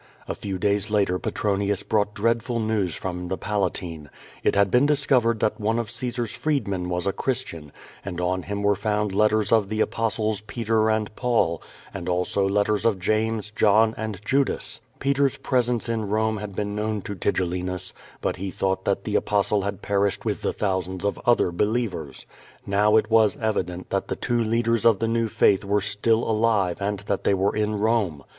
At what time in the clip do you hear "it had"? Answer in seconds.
4.43-4.71